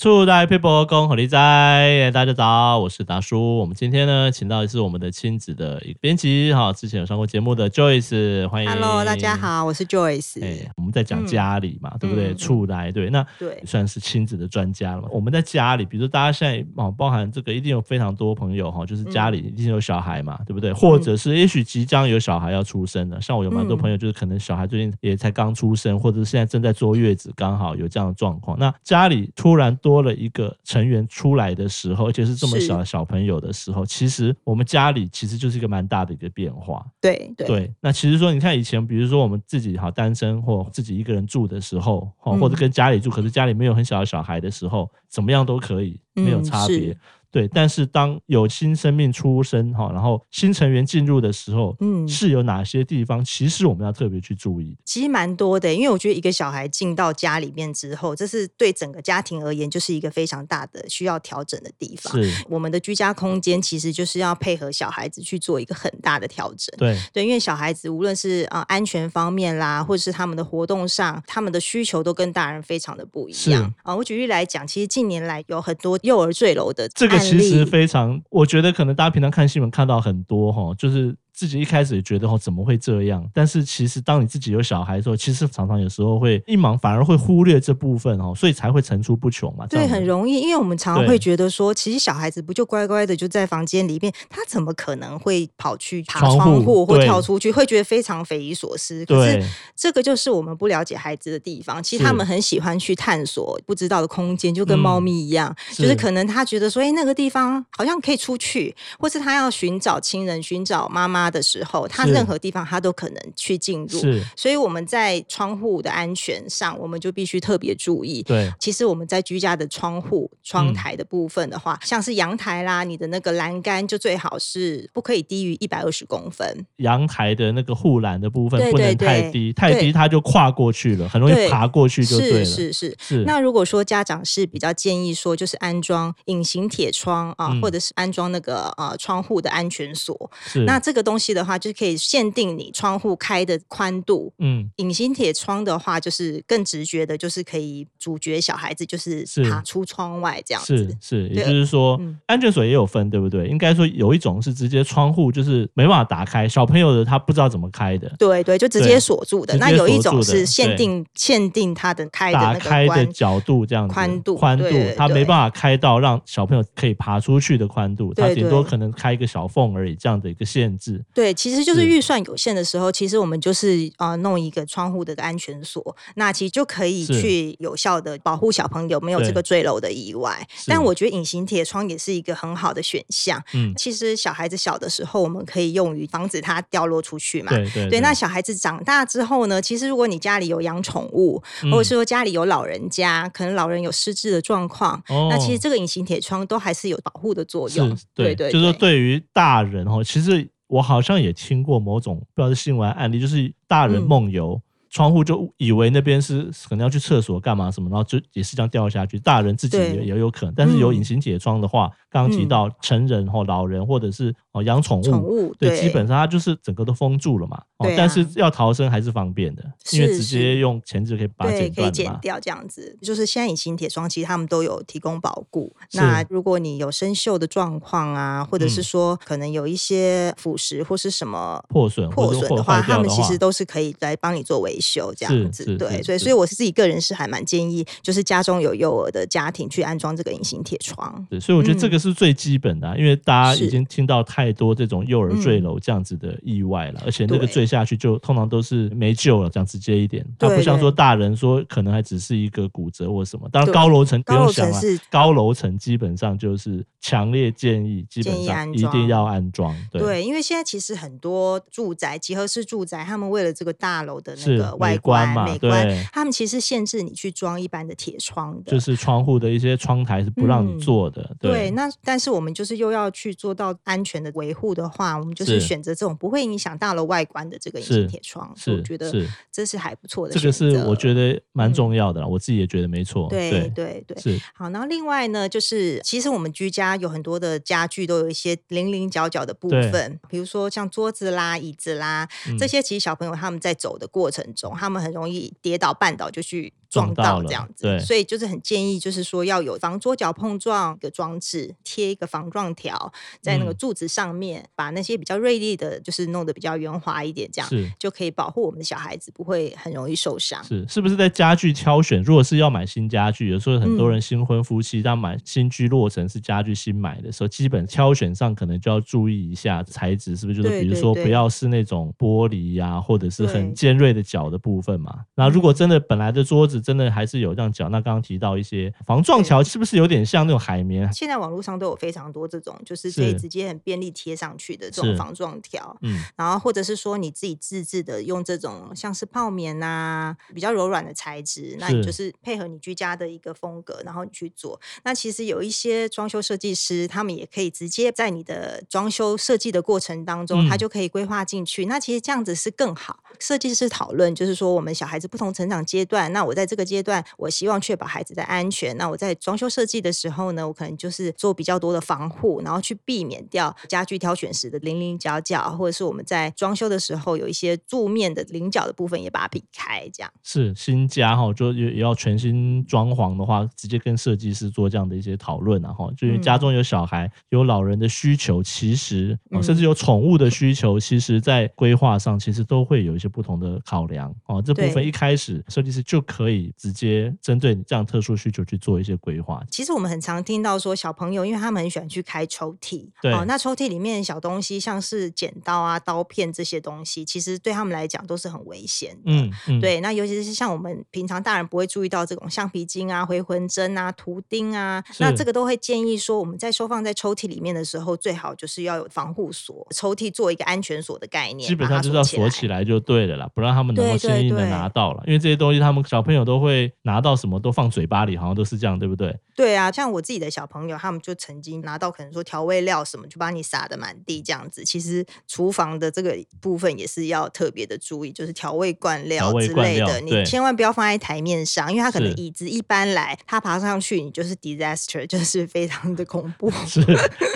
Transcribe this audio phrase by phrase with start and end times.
[0.00, 3.58] 初来 people 恭贺你在，大家早，我是达叔。
[3.58, 8.70] 我们今天呢，请到的是我们的亲子的一个编辑哈，之前有上过节目的 Joyce，欢迎。
[8.70, 10.42] Hello，大家好，我是 Joyce。
[10.42, 12.34] 哎，我们在讲家里嘛，嗯、对不对？
[12.34, 15.08] 初来对，那对算是亲子的专家了嘛。
[15.12, 20.72] 我们在家里，比如说大家现在哦，包含这个一定有非常多朋友哈，就是家里一定有小孩嘛，对不对？
[20.72, 28.58] 或者是也许即将有小孩要出生了，像我有蛮多朋友，就是可能小孩最近也才刚出生，或者是现在正在坐月子，刚好有这样的状况。
[28.58, 29.89] 那家里突然多。
[29.90, 36.86] 多了一个成员出来的时候，而且是这么小的小朋友的时候，其实我们家里其实就是一个蛮大的一个变化。
[37.00, 46.92] 对对，对，那其实说，你看以前，比如说我们自己好单身或自己一个人住的时候，或者跟家里住，可是家里没有很小的小孩的时候，怎么样都可以，没有差别。
[46.92, 46.96] 嗯
[47.30, 54.78] 对，但是当有新生命出生哈，然后新成员进入的时候，嗯，是有哪些地方其实我们要特别去注意的？
[54.84, 62.12] 其实蛮多的，因为我觉得一个小孩进到家里面之后，这是对整个家庭而言就是一个非常大的需要调整的地方。
[62.12, 66.74] 是我们的居家空间其实就是要配合小孩子去做一个很大的调整。
[66.76, 73.62] 对对，因为小孩子无论是啊、呃、安全方面啦，或者是他们的活动上，他们的需求都跟大人非常的不一样。
[73.82, 81.14] 啊、呃，我举例来讲，其实近年来有很多幼儿坠楼的这个其实非常，我觉得可能大家平常看新闻看到很多哈，就是。
[81.40, 83.26] 自己一开始也觉得哦，怎么会这样？
[83.32, 89.66] 但是其实当你自己有小孩的时候，其实常常有时候会一忙，反而会忽略这部分哦，所以才会层出不穷嘛。
[89.66, 97.50] 对，很容易，因为我们常常会觉得说，其实小孩子不就乖乖的就在房间里面，他怎么可能会跑去爬窗户或跳出去？
[97.50, 99.02] 会觉得非常匪夷所思。
[99.06, 99.42] 可是
[99.74, 101.82] 这个就是我们不了解孩子的地方。
[101.82, 111.29] 其实他们很喜欢去探索不知道的空间，就跟猫咪一样，嗯、就是可能他觉得说，哎，那个地方好像可以出去，或是他要寻找亲人、寻找妈妈。
[111.30, 118.22] 的时候，它任何地方它都可能去进入，是，所以我们在窗户的安全上，我们就必须特别注意。
[118.22, 126.66] 对，其实我们在居家的窗户、窗台的部分的话，嗯、像是阳台啦，你的那个栏杆就最好是不可以低于一百二十公分。
[126.76, 132.44] 阳台的那个护栏的部分不能太低，太低它就跨过去了，很容易爬过去就对了。
[132.44, 133.24] 是是是是。
[133.24, 140.30] 那如果说家长是比较建议说，就是安装隐形铁窗啊，嗯、或者是安装那个呃窗户的安全锁，
[140.66, 141.19] 那这个东西。
[141.34, 144.32] 的话，就是可以限定你窗户开的宽度。
[144.38, 150.76] 嗯，隐形铁窗的话，就是更直觉的，就是可以阻绝小孩子就是爬出窗外这样子。
[150.76, 153.46] 是是，也就是说，嗯、安全锁也有分，对不对？
[153.46, 158.10] 应该说有一种是直接窗户就是没办法打开，小朋友的他不知道怎么开的。
[158.18, 159.56] 对对，就直接锁住的。
[159.58, 164.64] 那有一种是限定限定它的开的那个开的角度这样子，宽度宽度，
[164.96, 171.04] 他没办法开到让小朋友可以爬出去的宽度，他顶多可能开一个小缝而已，这样的一个限制。
[171.12, 180.46] 对，其实就是预算有限的时候，其实我们就是呃弄一个窗户的安全锁，那其实就可以去有效的保护小朋友没有这个坠楼的意外。
[180.66, 183.42] 但我觉得隐形铁窗也是一个很好的选项。
[183.54, 187.50] 嗯，其实小孩子小的时候，我们可以用于防止它掉落出去嘛。
[187.50, 187.90] 对对，对。
[187.90, 189.60] 对，那小孩子长大之后呢？
[189.60, 197.88] 其实如果你家里有养宠物，或者是说家里有老人家，可能老人有失智的状况，哦、那其实这个隐形铁窗都还是有保护的作用。
[198.14, 200.48] 对，对对，就是说对于大人哦，其实。
[200.70, 209.18] 我好像也听过某种不知道是新闻案例，就是大人梦游，嗯、窗户就以为那边是可能要去厕所干嘛什么，然后就也是这样掉下去。
[209.18, 211.90] 大人自己也也有可能，但是有隐形铁窗的话。
[212.12, 217.56] 刚刚提到成人或老人或者是哦养宠物，宠物对，对，基本上它就是整个都封住了嘛。
[217.76, 219.62] 哦，但是要逃生还是方便的，
[219.92, 222.98] 因为直接用钳子可以把它剪断可以剪掉这样子。
[223.00, 225.72] 就是现在隐形铁窗其实他们都有提供保护。
[225.92, 235.76] 那如果你有生锈的状况啊，或者是说可能有一些腐蚀或是什么破损破损的话，他们其实都是可以来帮你做维修这样子。
[235.76, 241.24] 对，所以所以我是自己个人是还蛮建议，就是家中有幼儿的家庭去安装这个隐形铁窗。
[241.30, 242.00] 对，所以我觉得这个。
[242.00, 253.46] 是最基本的啊，因为大家已经听到太多这种幼儿坠楼这样子的意外了，嗯、而且那个坠下去就通常都是没救了，讲直接一点，它不像说大人说可能还只是一个骨折或什么。
[253.52, 254.80] 当然高楼层不用想了，
[255.10, 259.74] 高楼层基本上就是强烈建议，基本上一定要安装。
[259.90, 271.22] 对，对，因为现在其实很多住宅集合式住宅，他们为了这个大楼的那个外观美观嘛，美观，他们其实限制你去装一般的铁窗的，就是窗户的一些窗台是不让你做的。
[271.30, 271.90] 嗯、对，对，那。
[272.02, 278.52] 但是我们就是又要去做到安全的维护的话，我们就是选择这种不会影响大楼外观的这个隐形铁窗。
[278.56, 279.12] 是，我觉得
[279.52, 280.34] 这是还不错的。
[280.34, 283.28] 这个是我觉得蛮重要的，我自己也觉得没错。
[283.28, 284.40] 对对对，是。
[284.54, 292.28] 好，然后另外呢，就是其实我们居家有很多的家具都有一些零零角角的部分，比如说像桌子啦、椅子啦
[292.58, 296.72] 这些，其实小朋友他们在走的过程中，他们很容易跌倒绊倒就去。
[296.90, 297.86] 撞到这样子。
[297.86, 310.64] 对，所以就是很建议，就是说要有防桌脚碰撞的装置，贴一个防撞条在那个柱子上面，嗯、把那些比较锐利的，就是弄得比较圆滑一点，这样是就可以保护我们的小孩子不会很容易受伤。
[310.64, 312.20] 是，是不是在家具挑选？
[312.24, 320.62] 如果是要买新家具，有时候很多人新婚夫妻当买新居落成是家具新买的时候，基本挑选上可能就要注意一下材质，是不是？
[320.62, 325.24] 就是比如说不要是那种玻璃呀、啊，或者是很尖锐的角的部分嘛。
[325.34, 331.12] 那如果真的本来的桌子真的还是有这样角，那刚刚提到一些防撞条，是不是有点像那种海绵？
[331.12, 335.96] 现在网络上都有非常多这种，就是可以直接很便利贴上去的这种防撞条。
[336.02, 344.80] 嗯，然后或者是说你自己自制的，用这种像是泡棉啊，比较柔软的材质，那你就是配合你居家的一个风格，然后你去做。
[345.04, 351.86] 那其实有一些装修设计师，他们也可以直接在你的装修设计的过程当中，他就可以规划进去。
[351.86, 353.20] 那其实这样子是更好。
[353.38, 358.96] 设计师讨论就是说，我们小孩子不同成长阶段，那我在这个阶段，我希望确保孩子的安全。
[358.96, 370.08] 那我在装修设计的时候呢，我可能就是做比较多的防护，然后去避免掉家具挑选时的零零角角，或者是我们在装修的时候有一些柱面的棱角的部分也把它避开。
[370.12, 384.62] 这样是新家哈，就也要全新装潢的话，直接跟设计师做这样的一些讨论，然后就因为家中有小孩、有老人的需求，其实甚至有宠物的需求，其实在规划上其实都会有一些不同的考量哦。
[384.62, 389.62] 这部分一开始设计师就可以直接针对你这样特殊需求去做一些规划。
[389.70, 399.22] 其实我们很常听到说，小朋友因为他们很喜欢去开抽屉，对哦，那抽屉里面的小东西，像是剪刀啊、刀片这些东西，其实对他们来讲都是很危险的。
[399.26, 400.00] 嗯，嗯对。
[400.00, 419.36] 那尤其是像我们平常大人不会注意到这种橡皮筋啊、回魂针啊、图钉啊，那这个都会建议说，我们在收放在抽屉里面的时候，最好就是要有防护锁，抽屉做一个安全锁的概念，基本上就是要锁起来就对了啦，不让他们能够轻易的拿到了，因为这些东西他们小朋友都会拿到什么都放嘴巴里，好像都是这样，对不对？
[419.56, 424.82] 对啊，像我自己的小朋友，他们就曾经拿到可能说调味料什么，就把你撒的满地这样子。
[424.84, 436.70] 其实厨房的这个部分也是要特别的注意，就是调味罐料之类的，你千万不要放在台面上，因为他可能椅子一搬来，他爬上去你就是 disaster，就是非常的恐怖。
[436.86, 437.00] 是，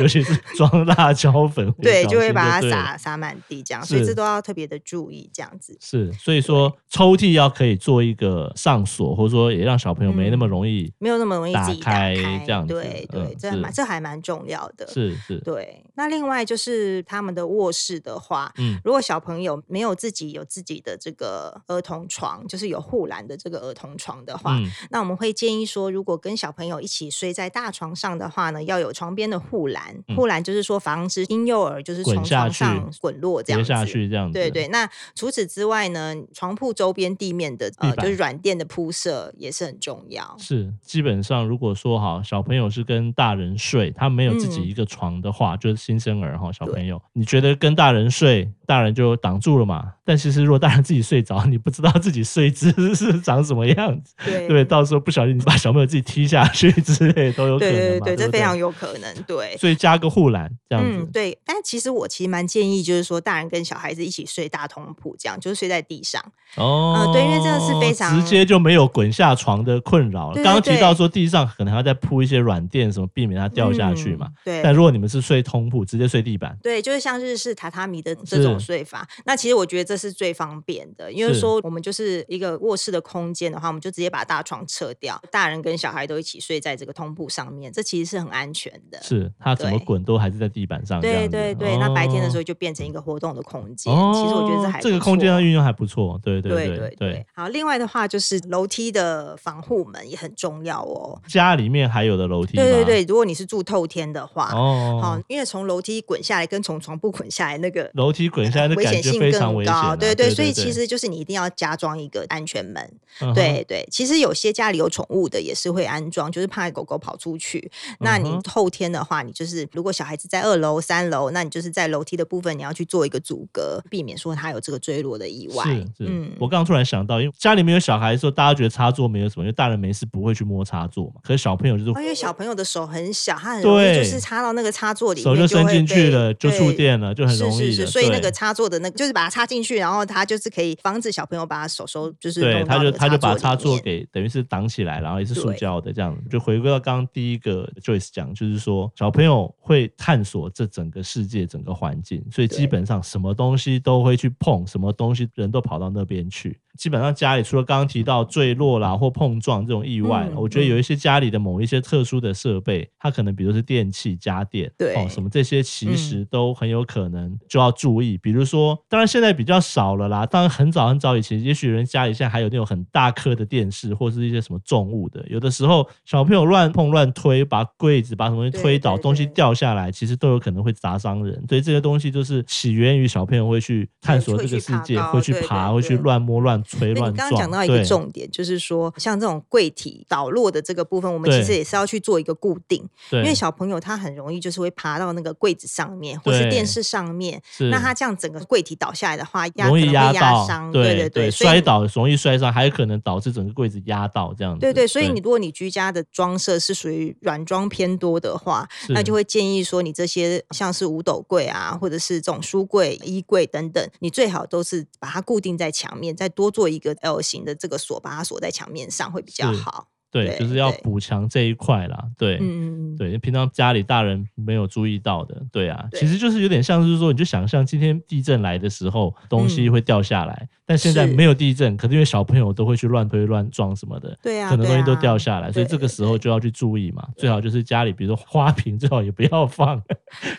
[0.01, 5.77] 尤其是装辣椒粉，对，就会把它撒撒满地这样，所以这都要特别的注意这样子。
[5.81, 12.75] 是，所以说抽屉要可以做一个上锁，或者说也让小朋友没那么容易、嗯，没有那么容易自己打开这样子。
[12.75, 14.87] 对对，嗯、这还蛮这还蛮重要的。
[14.89, 15.85] 是是，对。
[15.95, 29.95] 那另外就是他们的卧室的话，嗯，如果小朋友没有自己有自己的这个儿童床，就是有护栏的这个儿童床的话，嗯、那我们会建议说，如果跟小朋友一起睡在大床上的话呢，要有床边的护栏。
[30.17, 34.33] 护栏、嗯、就是说防止婴幼儿就是从床上滚落这样子，下去这样子。
[34.33, 34.69] 对对。
[34.69, 40.37] 那除此之外呢，床铺周边地面的呃就是软垫的铺设也是很重要。
[40.39, 48.51] 是，基本上如果说哈小朋友是跟大人睡，他没有自己一个床的话，嗯、就是新生儿哈小朋友，你觉得跟大人睡？
[48.67, 59.57] 大人就挡住了嘛，但其实如果大人自己睡着， 你不知道自己睡姿 是长什么样子，对，对，到时候不小心你把小朋友自己踢下去之类都有可能嘛，对对对，这非常有可能，对。
[59.59, 61.37] 所以加个护栏这样子，嗯，对。
[61.45, 66.23] 但其实我其实蛮建议，就是说大人跟小孩子一起睡大通铺，这样就是睡在地上。
[66.57, 70.35] 哦、嗯，对，因为这个是非常直接就没有滚下床的困扰了。
[70.37, 74.27] 刚刚提到说地上可能还要再铺一些软垫，什么避免它掉下去嘛。
[74.29, 74.63] 嗯、对。
[74.63, 78.54] 但如果你们是睡通铺，直接睡地板，对，就是像日式榻榻米的这种。
[78.59, 89.03] 睡法，那其实我觉得这是最方便的，因为说我们就是一个卧室的空间的话，我们就直接把大床撤掉，大人跟小孩都一起睡在这个通铺上面，这其实是很安全的。
[89.03, 91.01] 是，他怎么滚都还是在地板上。
[91.01, 93.93] 对对对，那白天的时候就变成一个活动的空间。
[94.13, 96.21] 其实我觉得这还这个空间的运用还不错。
[96.23, 97.27] 对对对对对。
[97.35, 101.21] 好，另外的话就是楼梯的防护门也很重要哦。
[101.27, 102.57] 家里面还有的楼梯。
[102.57, 108.44] 对对对，如果你是住透天的话，哦，好，因为从楼梯滚下来跟从床铺滚下来那个楼梯滚
[108.77, 112.91] 危险性更高，对对，所以其实就是你一定要加装一个安全门，
[113.35, 113.87] 对对。
[113.91, 117.71] 其实有些家里有宠物的也是会安装，就是怕狗狗跑出去。
[118.01, 125.65] 那你后天的话，你就是如果小孩子在二楼、三楼，那你就是在楼梯的部分你要去做一个阻隔，避免说他有这个坠落的意外。
[125.65, 126.33] 是，嗯。
[126.41, 131.21] 我刚刚突然想到，因为家里面有小孩的时候，大家觉得插座没有什么，因为大人没事不会去摸插座嘛。
[131.23, 137.73] 可是小朋友就是，因为小朋友的手很小，他很容易就是插到那个插座里面，手就伸进去了，就触电了，就很容易。
[137.73, 156.59] 是是，所以那个插座的那个就是把它插进去，然后它就是可以防止小朋友把他手手就是对，他就他就把插座给等于是挡起来，然后也是塑胶的这样，就回归到刚刚第一个 Joyce 讲，就是说小朋友会探索这整个世界、整个环境，所以基本上什么东西都会去碰，什么东西人都跑到那边去。
[156.77, 168.15] 基本上家里除了刚刚提到坠落啦或碰撞这种意外，嗯、我觉得有一些家里的某一些特殊的设备，它可能比如是电器、家电，对哦，什么这些其实都很有可能就要注意。
[168.17, 181.41] 嗯、比如说，当然现在比较少了啦，当然很早很早以前，也许人家里现在还有那种很大颗的电视或是一些什么重物的，有的时候小朋友乱碰乱推，把柜子把什么东西推倒，东西掉下来，其实都有可能会砸伤人。
[181.49, 187.13] 所以这些东西就是起源于小朋友会去探索这个世界，会去爬，会去乱摸乱吹乱撞。
[187.13, 197.41] 你刚刚讲到一个重点，就是说像这种柜体倒落的这个部分，我们其实也是要去做一个固定，因为小朋友他很容易就是会爬到那个柜子上面，或是电视上面，
[197.71, 200.13] 那他这样整个柜体倒下来的话，容易压
[200.47, 204.61] 伤，对对对，摔倒容易摔伤，还有可能导致整个柜子压到这样子。
[204.61, 219.89] 对对，所以你如果你居家的装设是属于软装偏多的话，那就会建议说你这些像是五斗柜啊，或者是这种书柜、衣柜等等，你最好都是把它固定在墙面，再多做一个 L 型的这个锁，把它锁在墙面上会比较好。
[220.15, 222.05] 对，就是要补强这一块啦。
[222.17, 230.39] 对，嗯对，平常家里大人没有注意到的，对啊，对其实就是有点像是说，你就想象今天地震来的时候，东西会掉下来。
[230.43, 237.07] 嗯但现在没有地震，可是因为小朋友都会去乱推乱撞什么的，对啊，可能东西都掉下来，啊、所以这个时候就要去注意嘛。
[237.19, 239.79] 最好就是家里，比如说花瓶， 最好也不要放。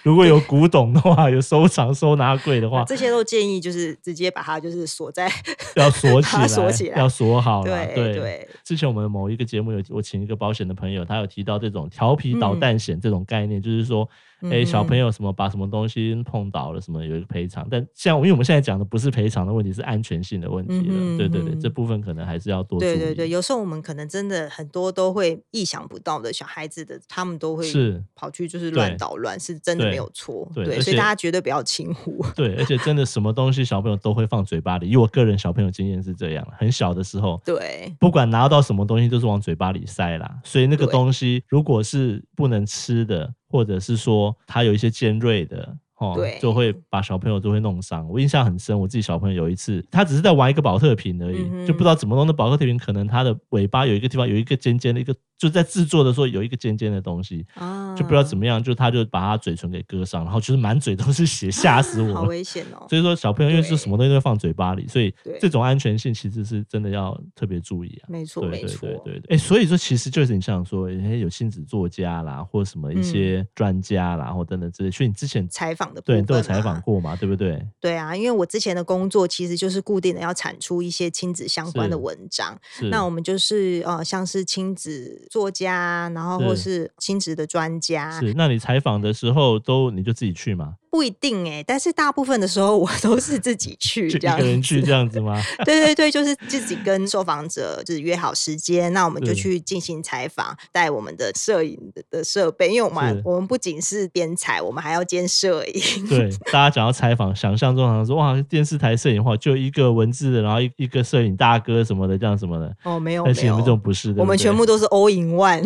[0.02, 5.32] 如果有古董的话，有收藏收纳柜的话，这些都建议就是直接把它就是锁在，
[5.76, 7.86] 要锁起来，锁起来，要锁好了。
[7.86, 8.16] 对对。
[8.16, 14.10] 对之前我们某一个节目有我请一个保险的朋友，他有提到这种调皮捣蛋险这种概念，嗯、就是说。
[14.52, 20.94] 哎，小朋友什么把什么东西碰倒了，什么有一个赔偿，但像因为我们现在讲的不是赔偿的问题，是安全性的问题了。
[20.96, 22.80] 嗯、对对对，这部分可能还是要多。
[22.80, 30.50] 对对对，有时候我们可能真的很多都会意想不到的小孩子的，他们都会是跑去就是乱捣乱，是真的没有错。
[30.54, 32.24] 对，对，所以大家绝对不要轻忽。
[32.36, 43.34] 对，而且真的什么东西小朋友都会放嘴巴里，以我个人小朋友经验是这样，很小的时候，对，不管拿到什么东西都是往嘴巴里塞啦，所以那个东西如果是不能吃的。
[43.56, 45.78] 或者是说它有一些尖锐的。
[45.98, 48.06] 哦，对，就会把小朋友都会弄伤。
[48.10, 62.86] 我印象很深，我自己小朋友有一次，他只是在玩一个保特瓶而已，嗯、就不知道怎么弄的保特瓶，可能它的尾巴有一个地方有一个尖尖的一个，就在制作的时候有一个尖尖的东西，啊、就不知道怎么样，就他就把他嘴唇给割伤，然后就是满嘴都是血，吓死我了，好危险哦。
[62.90, 68.06] 所以说小朋友因为是什么东西都会放嘴巴里，所以这种安全性其实是真的要特别注意啊。
[68.08, 69.36] 没错，没错，对对对。
[69.36, 76.76] 哎，所以说其实就是你像说，有亲子作家啦，或什么一些专家啦，或等等之类，所以你之前采访的对都有采访。
[76.76, 77.66] 讲过嘛，对不对？
[77.80, 82.60] 对啊，因为我之前的工作其实就是固定的要产出一些亲子相关的文章。
[82.90, 88.20] 那我们就是呃，像是亲子作家，然后或是亲子的专家。
[88.20, 90.76] 是，那你采访的时候都你就自己去吗？
[90.96, 95.38] 不一定哎，但是大部分的时候 我都是自己去，这样一个人去这样子吗？
[95.66, 101.78] 对对对，就是自己跟受访者就是约好时间，那我们就去进行采访，带我们的摄影
[102.10, 106.08] 的设备，因为我们我们不仅是编采，我们还要兼摄影。
[106.08, 112.74] 对， 大家讲到采访，想象中好像说哇，电视台摄影的话就一个文字的，然后一一个摄影大哥什么的这样什么的。
[112.86, 115.62] 哦，没有，没有，这种不是的，我们全部都是 all in one，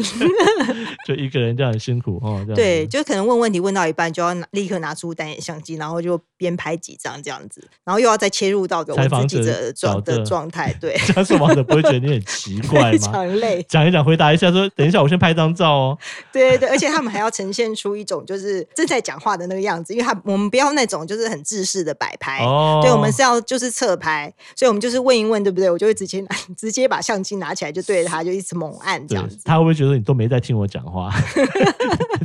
[1.06, 2.44] 就一个人这样很辛苦哦。
[2.56, 5.14] 对，就可能问问题问到一半就要立刻拿出。
[5.20, 10.98] 单眼相机，然后就边拍几张这样子，然后又要再切入到个采访记者的状的状态，对。
[11.08, 12.92] 这样受访者不会觉得你很奇怪吗？
[12.92, 13.62] 非常累。
[13.68, 15.98] 讲一讲，回答一下，说等一下，我先拍张照哦。
[16.32, 25.70] 对对对，而且他们还要呈现出一种就是正在讲话的那个样子，因为他我们不要那种就是很制式的摆拍，哦、对，我们是要就是侧拍，所以我们就是问一问，对不对？
[25.70, 29.38] 我就会直接拿 直接把相机拿起来，就对着他就一直猛按这样子。
[29.44, 31.12] 他会不会觉得你都没在听我讲话，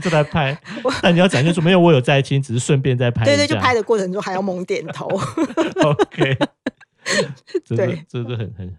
[0.01, 0.57] 就在拍？
[1.03, 3.25] 但你要展现出没有，我有在听，只是顺便在拍。
[3.25, 5.09] 对对，就拍的过程中还要猛点头。
[5.83, 6.39] OK，
[7.67, 8.79] 对，这是很很。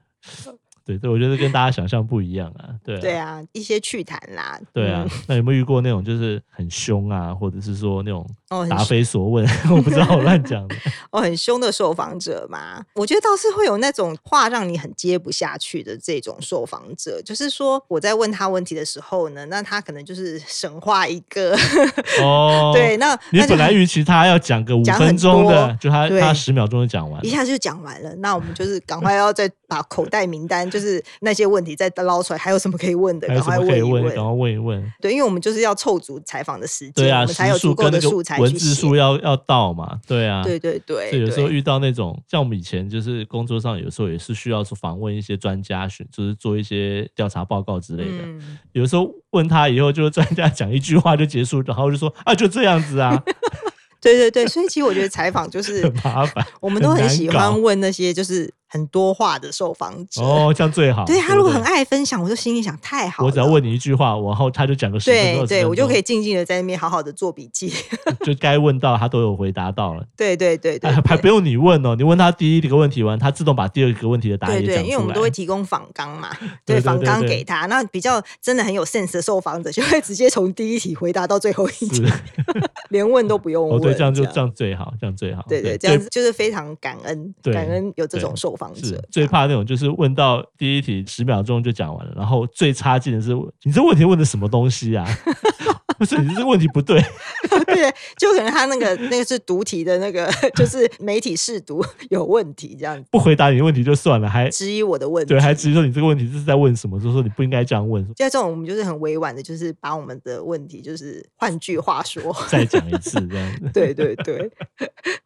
[0.86, 2.70] 对对，我觉得跟大家想象不一样啊。
[2.84, 4.60] 对啊，对啊，一些趣谈啦。
[4.72, 8.26] 对啊，嗯、那有没有遇过那种就是很凶啊，或者是说那种
[8.70, 9.46] 答非所问？
[9.46, 10.76] 哦、 我不知道我乱讲的。
[11.12, 17.22] 哦，很凶的受访者嘛，我觉得倒是会有那种话让你很接不下去的这种受访者。
[17.24, 21.58] 就是说我在问他问题的时候呢，那他可能就是神话一个。
[22.22, 22.72] 哦。
[22.76, 28.14] 对，那你本来预期他要讲个五分钟的，就他他十秒钟就讲完，一下就讲完了。
[28.18, 30.70] 那我们就是赶快要再把口袋名单。
[30.72, 33.28] 就是那些问题再捞出来，还有什么可以问的？
[33.28, 34.94] 赶快问一问，赶快问一问。
[35.02, 40.00] 对，因为我们就是要凑足采访的时间，对啊，我们才有足够的素材，文字数要要到嘛。
[40.08, 41.10] 对啊，对对对。
[41.10, 48.24] 所以有时候遇到那种像我们以前就是工作上，有时候也是需要去访问一些专家，就是做一些调查报告之类的。
[48.24, 53.22] 嗯、有时候问他以后，就是专家讲一句话就结束，然后就说啊，就这样子啊。
[54.02, 61.06] 对对对，所以其实我觉得采访就是很麻烦，我们都很喜欢问那些就是很多话的受访者哦，这样最好。
[61.06, 63.28] 对，他如果很爱分享，我就心里想太好了。
[63.28, 67.72] 我只要问你一句话，然后他就讲个十分钟，对对，我就可以静静的在那边好好的做笔记。
[68.26, 70.04] 就该问到他都有回答到了。
[70.18, 74.84] 对对对对，还不用你问哦，你问他第一个问题完，他自动把第二个问题的答案也讲出来。
[74.84, 76.30] 对，因为我们都会提供访纲嘛，
[76.66, 77.68] 对访纲给他。
[77.68, 82.04] 那比较真的很有 sense 的受访者，就会直接从第一题回答到最后一题，
[82.90, 83.82] 连问都不用问。
[83.82, 85.46] 对，这样就这样最好，这样最好。
[85.48, 89.02] 对对，这样子就是非常感恩，感恩有这种受访者。
[89.10, 89.46] 最怕。
[89.46, 93.32] 那种就是问到第一题十秒钟就讲完了，然后最差劲的是
[93.62, 95.06] 你这问题问的什么东西啊？
[95.98, 97.00] 不是你这问题不对，
[97.68, 103.08] 对，就可能他那个那个是读题的那个， 就是媒体试读有问题这样子。
[103.10, 107.00] 不回答你的问题就算了，还质疑我的问题，对，还质疑说你这个问题是在问什么？
[107.00, 108.04] 就是说你不应该这样问。
[108.18, 113.70] 现在这种我们就是很委婉的，就是把我们的问题就是换句话说再讲一次这样子。
[113.74, 114.52] 对对对，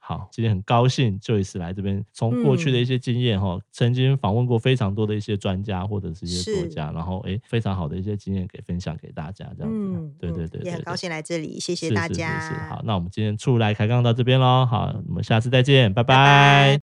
[0.09, 10.11] 好，今天很高兴 Joyce 来这边，从过去的一些经验哈，曾经访问过非常多的一些专家或者是一些作家，然后哎，非常好的一些经验给分享给大家这样子。
[10.17, 10.63] 对对对。
[10.63, 12.39] 也很高兴来这里，谢谢大家。
[12.67, 14.65] 好，那我们今天出来开杠到这边喽。
[14.65, 16.15] 好，我们下次再见，拜拜。
[16.15, 16.77] 拜拜。